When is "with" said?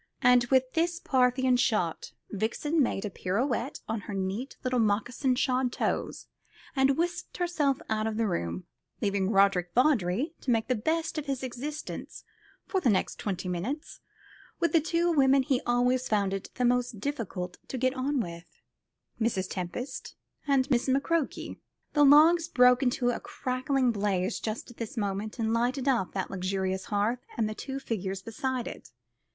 0.45-0.63, 14.59-14.73, 18.19-18.59